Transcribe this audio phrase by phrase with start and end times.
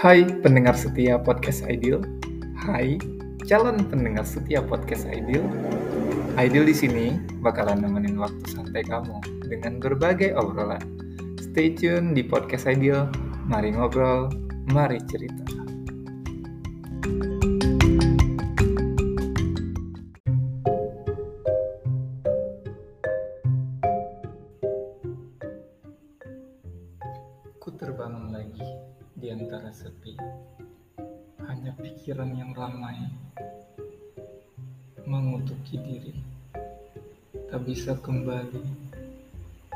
[0.00, 2.00] Hai pendengar setia podcast Ideal.
[2.56, 2.96] Hai
[3.44, 5.44] calon pendengar setia podcast Ideal.
[6.40, 10.80] Ideal di sini bakalan nemenin waktu santai kamu dengan berbagai obrolan.
[11.36, 13.12] Stay tune di podcast Ideal.
[13.44, 14.32] Mari ngobrol,
[14.72, 15.44] mari cerita.
[27.60, 28.79] Ku terbangun lagi
[29.20, 30.16] di antara sepi.
[31.44, 33.04] Hanya pikiran yang ramai
[35.04, 36.16] mengutuki diri.
[37.52, 38.64] Tak bisa kembali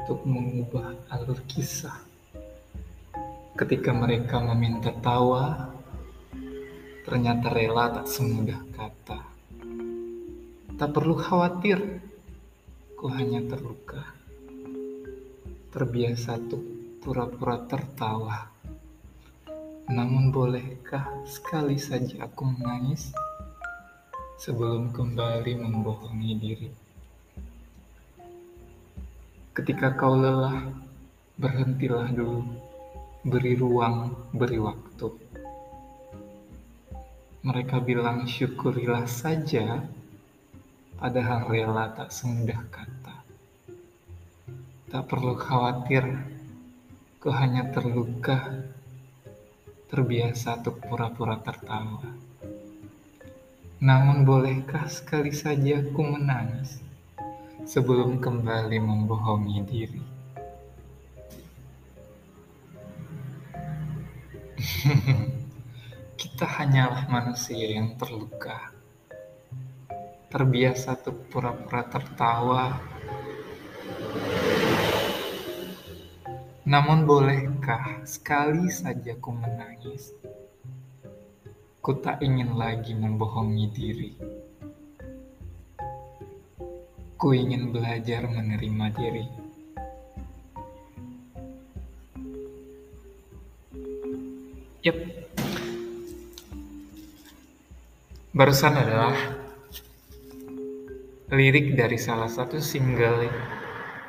[0.00, 2.00] untuk mengubah alur kisah.
[3.52, 5.68] Ketika mereka meminta tawa,
[7.04, 9.20] ternyata rela tak semudah kata.
[10.80, 12.00] Tak perlu khawatir,
[12.96, 14.08] ku hanya terluka.
[15.68, 16.64] Terbiasa tuh
[17.04, 18.53] pura-pura tertawa.
[19.84, 23.12] Namun bolehkah sekali saja aku menangis
[24.40, 26.70] sebelum kembali membohongi diri?
[29.52, 30.72] Ketika kau lelah,
[31.36, 32.48] berhentilah dulu,
[33.28, 35.08] beri ruang, beri waktu.
[37.44, 39.84] Mereka bilang syukurilah saja,
[40.96, 43.16] padahal rela tak semudah kata.
[44.88, 46.08] Tak perlu khawatir,
[47.20, 48.64] ku hanya terluka,
[49.94, 52.02] terbiasa untuk pura-pura tertawa.
[53.78, 56.82] Namun bolehkah sekali saja ku menangis
[57.62, 60.02] sebelum kembali membohongi diri?
[66.18, 68.74] Kita hanyalah manusia yang terluka,
[70.26, 72.82] terbiasa untuk pura-pura tertawa.
[76.64, 80.16] Namun bolehkah sekali saja ku menangis?
[81.84, 84.10] Ku tak ingin lagi membohongi diri.
[87.20, 89.26] Ku ingin belajar menerima diri.
[94.88, 94.98] Yep.
[98.32, 99.12] Barusan adalah
[101.28, 103.28] lirik dari salah satu single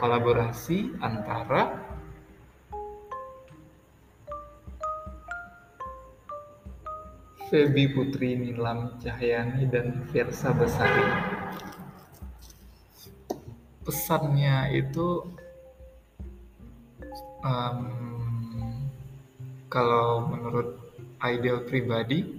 [0.00, 1.87] kolaborasi antara
[7.48, 11.08] Feby Putri Nilam Cahyani dan Versa Besari.
[13.88, 15.24] Pesannya itu
[17.40, 17.80] um,
[19.72, 20.76] kalau menurut
[21.24, 22.36] ideal pribadi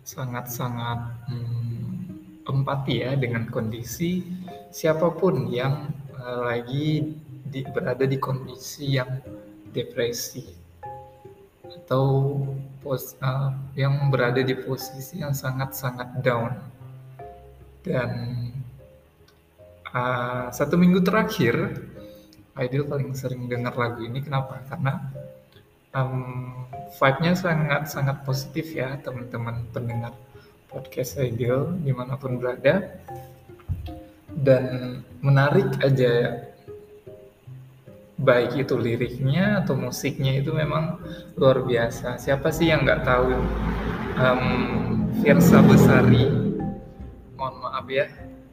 [0.00, 4.24] sangat-sangat hmm, empati ya dengan kondisi
[4.72, 7.12] siapa pun yang uh, lagi
[7.44, 9.20] di, berada di kondisi yang
[9.76, 10.63] depresi
[11.82, 12.04] atau
[12.80, 16.52] pos, uh, yang berada di posisi yang sangat-sangat down.
[17.84, 18.10] Dan
[19.92, 21.84] uh, satu minggu terakhir
[22.54, 24.22] Ideal paling sering dengar lagu ini.
[24.22, 24.62] Kenapa?
[24.70, 25.02] Karena
[25.90, 26.54] um,
[26.94, 30.14] vibe-nya sangat-sangat positif ya teman-teman pendengar
[30.70, 32.94] podcast Ideal di mana pun berada.
[34.30, 36.46] Dan menarik aja
[38.20, 41.02] baik itu liriknya atau musiknya itu memang
[41.34, 42.14] luar biasa.
[42.20, 43.34] Siapa sih yang nggak tahu
[44.18, 44.44] um,
[45.22, 46.30] Versa Besari?
[47.34, 48.06] Mohon maaf ya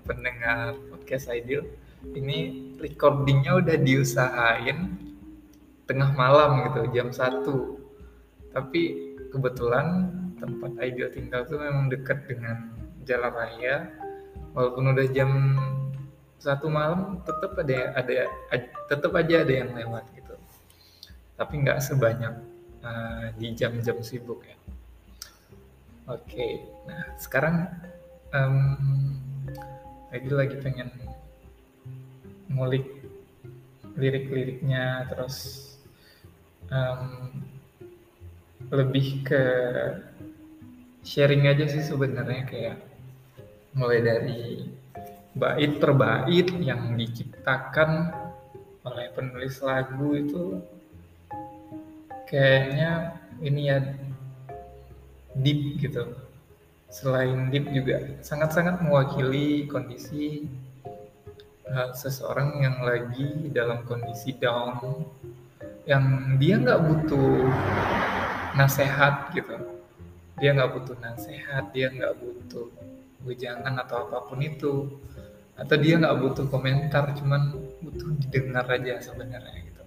[0.05, 1.65] pendengar podcast Ideal.
[2.01, 2.37] Ini
[2.81, 4.97] recordingnya udah diusahain
[5.85, 7.77] tengah malam gitu jam satu.
[8.49, 10.09] Tapi kebetulan
[10.41, 12.73] tempat Ideal tinggal tuh memang dekat dengan
[13.05, 13.93] jalan raya.
[14.57, 15.31] Walaupun udah jam
[16.41, 18.25] satu malam tetap ada ada
[18.89, 20.33] tetap aja ada yang lewat gitu
[21.37, 22.33] tapi nggak sebanyak
[22.81, 24.57] uh, di jam-jam sibuk ya
[26.09, 26.65] oke okay.
[26.89, 27.69] nah sekarang
[28.33, 28.57] um,
[30.09, 30.89] lagi lagi pengen
[32.49, 32.89] ngulik
[33.93, 35.69] lirik-liriknya terus
[36.73, 37.29] um,
[38.73, 39.43] lebih ke
[41.05, 42.77] sharing aja sih sebenarnya kayak
[43.77, 44.41] mulai dari
[45.31, 48.11] bait per bait yang diciptakan
[48.83, 50.59] oleh penulis lagu itu
[52.27, 53.79] kayaknya ini ya
[55.39, 56.11] deep gitu.
[56.91, 60.43] Selain deep juga sangat-sangat mewakili kondisi
[61.71, 65.07] uh, seseorang yang lagi dalam kondisi down
[65.87, 67.47] yang dia nggak butuh
[68.59, 69.55] nasehat gitu.
[70.35, 72.67] Dia nggak butuh nasehat dia nggak butuh
[73.25, 74.99] wejangan atau apa pun itu.
[75.59, 77.53] Atau dia nggak butuh komentar cuman
[77.85, 79.83] butuh didengar aja sebenarnya gitu.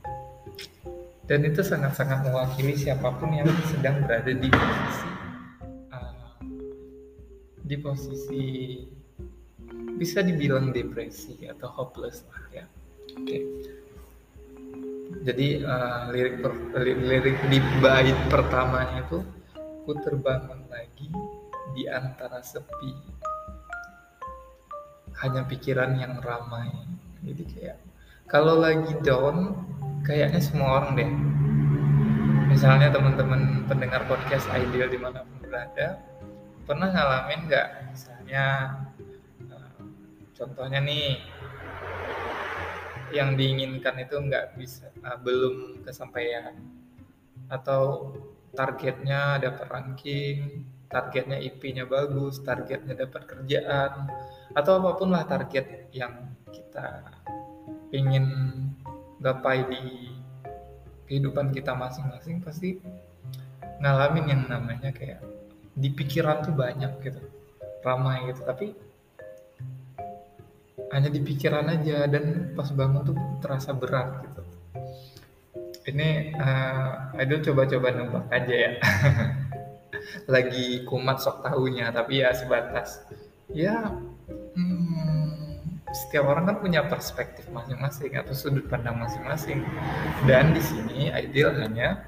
[1.25, 5.09] Dan itu sangat-sangat mewakili siapa pun yang sedang berada di posisi
[5.89, 6.37] uh,
[7.65, 8.45] di posisi
[9.95, 12.65] bisa dibilang depresi atau hopeless lah ya.
[13.15, 13.25] Oke.
[13.25, 13.43] Okay.
[15.23, 16.53] jadi uh, lirik per,
[16.83, 19.23] lirik di bait pertamanya itu
[19.87, 21.07] ku terbangun lagi
[21.77, 23.14] di antara sepi
[25.23, 26.71] hanya pikiran yang ramai.
[27.23, 27.79] Jadi kayak
[28.27, 29.55] kalau lagi down
[30.03, 31.11] kayaknya semua orang deh.
[32.51, 35.99] Misalnya teman-teman pendengar podcast ideal di mana pun berada
[36.65, 37.69] pernah ngalamin nggak?
[37.93, 38.45] Misalnya
[39.51, 39.79] uh,
[40.37, 41.21] contohnya nih
[43.15, 46.59] yang diinginkan itu nggak bisa uh, belum kesampaian.
[47.53, 48.15] Atau
[48.55, 50.65] targetnya dapat ranking
[50.95, 54.07] targetnya IP-nya bagus, targetnya dapat kerjaan,
[54.55, 57.03] atau apa pun lah target yang kita
[57.91, 58.27] ingin
[59.19, 60.15] gapai di
[61.11, 62.79] kehidupan kita masing-masing pasti
[63.83, 65.19] ngalamin yang namanya kayak
[65.75, 67.19] di pikiran tuh banyak gitu
[67.83, 68.47] ramai gitu.
[68.47, 68.67] Tapi
[70.95, 74.43] hanya di pikiran aja dan pas bangun tuh terasa berat gitu.
[75.85, 78.73] Ini uh, Aidul coba-coba nebak aja ya
[80.27, 83.05] lagi kumat sok tahunya tapi ya sebatas.
[83.53, 83.93] Ya
[84.57, 85.15] hmm,
[85.95, 89.63] setiap orang kan punya perspektif masing-masing atau sudut pandang masing-masing.
[90.27, 92.03] Dan di sini ideal hanya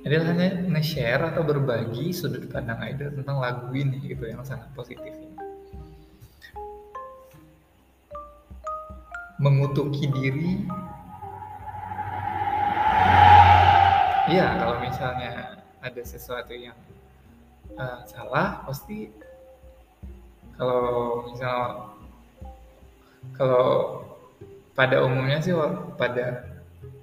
[0.04, 5.16] Ideal hanya nge-share atau berbagi sudut pandang Ideal tentang lagu ini gitu yang sangat positif.
[5.16, 5.53] ini.
[9.44, 10.64] Mengutuki diri.
[14.32, 16.80] Iya, kalau misalnya ada sesuatu yang
[17.76, 19.12] uh, salah, pasti
[20.56, 21.92] kalau misal
[23.36, 23.68] kalau
[24.72, 25.52] pada umumnya sih
[26.00, 26.48] pada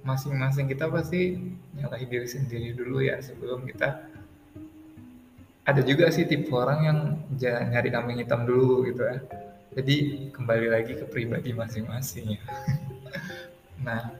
[0.01, 1.37] masing-masing kita pasti
[1.77, 4.09] nyalahi diri sendiri dulu ya sebelum kita.
[5.61, 6.97] Ada juga sih tipe orang yang
[7.69, 9.21] nyari kambing hitam dulu gitu ya
[9.71, 12.43] jadi kembali lagi ke pribadi masing-masing ya.
[13.81, 14.13] Nah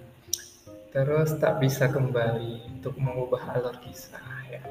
[0.92, 4.64] terus tak bisa kembali untuk mengubah alur kisah ya.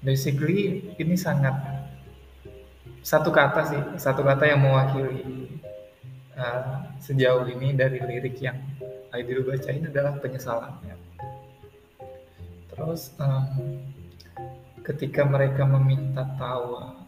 [0.00, 1.54] Basically ini sangat
[3.04, 5.50] satu kata sih satu kata yang mewakili
[6.38, 8.56] uh, sejauh ini dari lirik yang
[9.14, 10.98] Aidil bacain adalah penyesalannya.
[12.66, 13.78] Terus um,
[14.82, 17.03] ketika mereka meminta tawa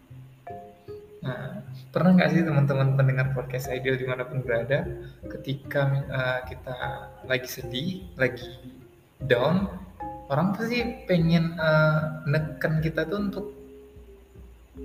[1.26, 1.58] nah
[1.90, 4.86] pernah nggak sih teman-teman pendengar podcast Ideal di mana pun berada
[5.26, 6.76] ketika uh, kita
[7.26, 8.46] lagi sedih lagi
[9.18, 9.66] down
[10.30, 13.46] orang pasti pengen uh, neken kita tuh untuk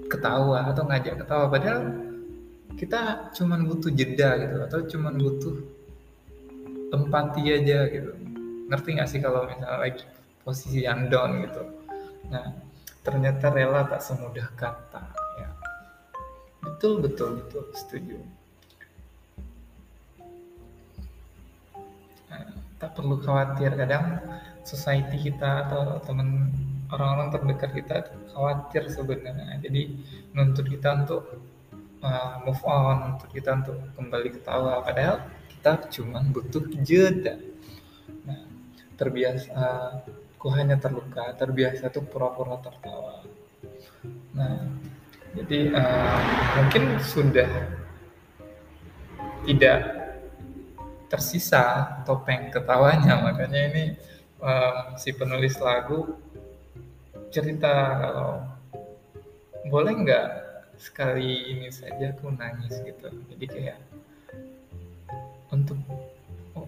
[0.08, 1.46] ketawa atau ngajak ketawa.
[1.52, 1.82] Padahal
[2.80, 5.56] kita cuman butuh jeda gitu atau cuman butuh
[6.96, 8.12] empati aja gitu.
[8.72, 10.04] Ngerti nggak sih kalau misalnya lagi
[10.46, 11.64] posisi yang down gitu?
[12.32, 12.56] Nah
[13.02, 15.21] ternyata rela tak semudah kata
[16.82, 17.64] betul betul betul.
[17.78, 18.18] Setuju.
[22.34, 23.78] Nah, tak perlu khawatir.
[23.78, 24.18] Kadang
[24.66, 26.50] society kita atau teman
[26.90, 27.96] orang-orang terdekat kita
[28.34, 29.62] khawatir sebenarnya.
[29.62, 29.94] Jadi
[30.34, 31.22] menuntut kita untuk
[32.02, 34.82] uh, move on untuk kita untuk kembali ketawa.
[34.82, 35.22] Padahal
[35.54, 37.38] kita cuma butuh jeda.
[38.26, 38.42] Nah
[38.98, 39.92] terbiasa uh,
[40.42, 43.22] ku hanya terluka terbiasa tuh pura-pura tertawa.
[44.34, 44.66] Nah
[45.32, 46.20] jadi uh,
[46.60, 47.48] mungkin sudah
[49.48, 49.80] tidak
[51.08, 53.84] tersisa topeng ketawanya, makanya ini
[54.44, 56.20] uh, si penulis lagu
[57.32, 58.34] cerita kalau
[59.72, 60.28] boleh nggak
[60.76, 63.08] sekali ini saja aku nangis gitu.
[63.32, 63.80] Jadi kayak
[65.52, 65.80] untuk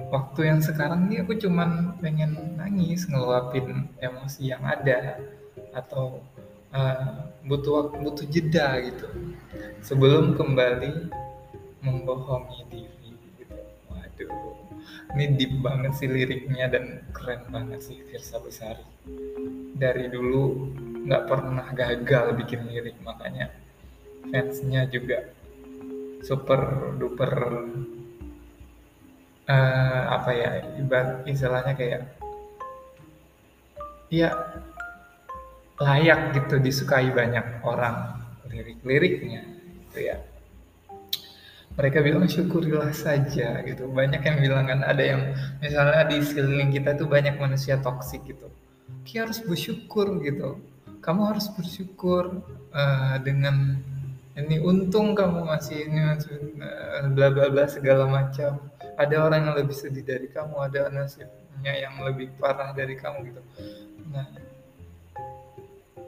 [0.07, 5.19] waktu yang sekarang ini aku cuman pengen nangis ngeluapin emosi yang ada
[5.73, 6.21] atau
[6.73, 9.07] uh, butuh butuh jeda gitu
[9.79, 11.13] sebelum kembali
[11.83, 13.55] membohongi diri gitu.
[13.91, 14.57] Waduh,
[15.15, 18.83] ini deep banget sih liriknya dan keren banget sih Firsa Besari.
[19.77, 23.51] Dari dulu nggak pernah gagal bikin lirik makanya
[24.31, 25.35] fansnya juga
[26.23, 27.31] super duper
[29.51, 30.49] uh, apa ya
[30.79, 32.01] ibarat istilahnya kayak
[34.07, 34.31] ya
[35.83, 39.43] layak gitu disukai banyak orang lirik-liriknya
[39.89, 40.17] gitu ya.
[41.73, 43.89] Mereka bilang syukurilah saja gitu.
[43.89, 48.47] Banyak yang bilang kan ada yang misalnya di sekeliling kita tuh banyak manusia toksik gitu.
[49.03, 50.61] Kita harus bersyukur gitu.
[51.01, 53.81] Kamu harus bersyukur uh, dengan
[54.37, 58.69] ini untung kamu masih ini masih eh, bla bla bla segala macam.
[58.93, 63.41] Ada orang yang lebih sedih dari kamu ada nasibnya yang lebih parah dari kamu gitu.
[64.13, 64.29] Nah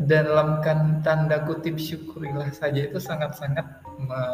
[0.01, 3.63] dalamkan tanda kutip syukurilah saja itu sangat-sangat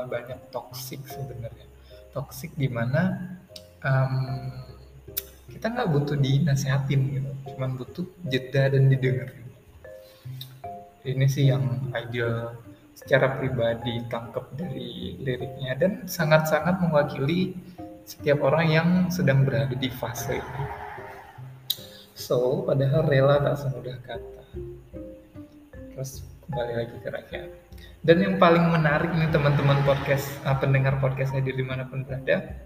[0.10, 1.70] banyak toksik sebenarnya
[2.12, 3.38] toksik di mana
[3.86, 4.50] um,
[5.54, 9.30] kita nggak butuh dinasehatin gitu cuman butuh jeda dan didengar
[11.06, 12.58] ini sih yang ideal
[12.94, 17.58] secara pribadi tangkap dari liriknya dan sangat-sangat mewakili
[18.06, 20.64] setiap orang yang sedang berada di fase ini.
[22.14, 24.46] So, padahal rela tak semudah kata.
[25.92, 27.50] Terus kembali lagi ke rakyat.
[28.02, 32.58] Dan yang paling menarik nih teman-teman podcast, uh, pendengar podcast di di mana pun berada,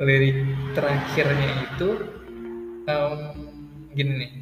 [0.00, 0.40] lirik
[0.72, 1.88] terakhirnya itu
[2.88, 3.20] um,
[3.92, 4.32] gini nih,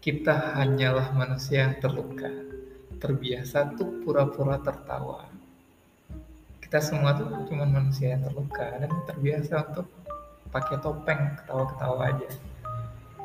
[0.00, 2.32] kita hanyalah manusia yang terluka,
[2.98, 5.28] terbiasa tuh pura-pura tertawa.
[6.64, 9.86] Kita semua tuh cuma manusia yang terluka dan terbiasa untuk
[10.50, 12.28] pakai topeng ketawa-ketawa aja.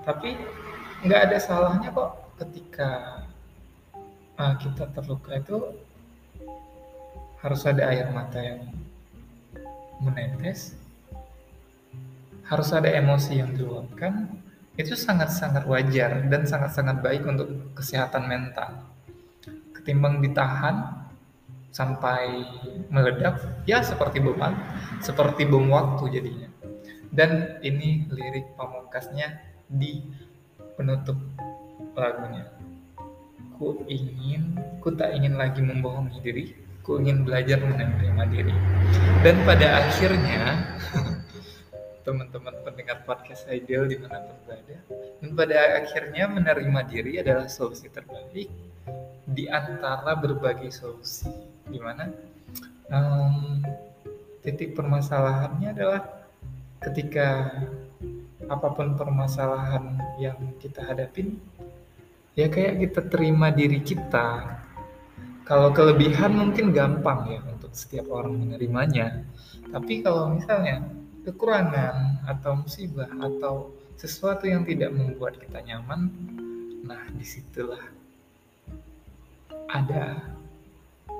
[0.06, 0.38] Tapi
[1.08, 3.24] nggak ada salahnya kok ketika
[4.40, 5.58] uh, kita terluka itu
[7.40, 8.62] harus ada air mata yang
[10.02, 10.74] menetes,
[12.50, 14.28] harus ada emosi yang diluapkan,
[14.76, 18.82] itu sangat-sangat wajar dan sangat-sangat baik untuk kesehatan mental.
[19.78, 21.06] Ketimbang ditahan
[21.70, 22.44] sampai
[22.90, 23.40] meledak,
[23.70, 24.40] ya seperti bom
[25.04, 26.50] seperti bom waktu jadinya.
[27.14, 29.40] Dan ini lirik pamungkasnya
[29.70, 30.04] di
[30.76, 31.16] penutup
[31.96, 32.55] lagunya
[33.56, 36.46] ku ingin, ku tak ingin lagi membohongi diri,
[36.84, 38.56] ku ingin belajar menerima diri.
[39.24, 40.60] Dan pada akhirnya,
[42.06, 44.78] teman-teman pendengar podcast Ideal di mana pun berada,
[45.24, 48.52] dan pada akhirnya menerima diri adalah solusi terbaik
[49.26, 51.32] di antara berbagai solusi.
[51.66, 52.12] Di mana
[52.92, 53.64] um,
[54.44, 56.02] titik permasalahannya adalah
[56.84, 57.50] ketika
[58.46, 61.42] apa pun permasalahan yang kita hadapin
[62.36, 64.60] ya kayak kita terima diri kita.
[65.46, 69.24] Kalau kelebihan mungkin gampang ya untuk setiap orang menerimanya.
[69.72, 70.84] Tapi kalau misalnya
[71.26, 76.12] kekurangan atau musibah atau sesuatu yang tidak membuat kita nyaman
[76.86, 77.82] nah di situlah
[79.66, 80.22] ada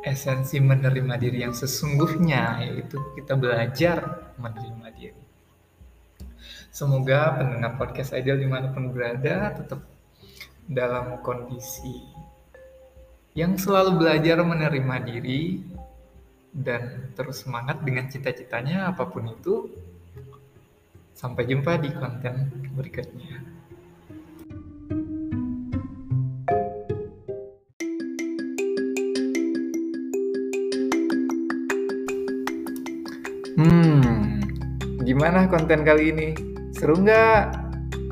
[0.06, 5.24] esensi menerima diri yang sesungguhnya yaitu kita belajar menerima diri.
[6.70, 9.95] Semoga pendengar podcast ideal di mana pun berada tetap
[10.66, 12.02] dalam kondisi
[13.38, 15.62] yang selalu belajar menerima diri
[16.56, 19.68] dan terus semangat dengan cita-citanya apa pun itu.
[21.16, 23.40] Sampai jumpa di konten berikutnya.
[33.56, 34.44] Hmm,
[35.08, 36.30] gimana konten kali ini?
[36.76, 37.64] Seru nggak?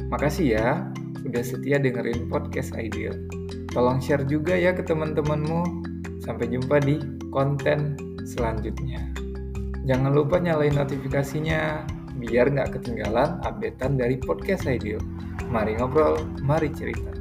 [0.07, 0.92] Makasih ya
[1.33, 3.17] udah setia dengerin podcast Ideal.
[3.73, 5.81] Tolong share juga ya ke teman-temanmu.
[6.21, 7.01] Sampai jumpa di
[7.33, 9.01] konten selanjutnya.
[9.89, 11.89] Jangan lupa nyalain notifikasinya
[12.21, 15.01] biar nggak ketinggalan updatean dari podcast Ideal.
[15.49, 17.12] Mari ngobrol, mari cerita.